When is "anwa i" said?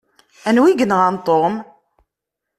0.47-0.73